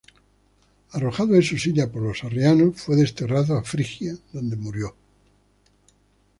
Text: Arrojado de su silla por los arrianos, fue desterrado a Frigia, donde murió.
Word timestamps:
Arrojado 0.93 1.33
de 1.33 1.43
su 1.43 1.59
silla 1.59 1.91
por 1.91 2.01
los 2.01 2.23
arrianos, 2.23 2.81
fue 2.81 2.95
desterrado 2.95 3.55
a 3.55 3.63
Frigia, 3.63 4.15
donde 4.33 4.55
murió. 4.55 4.95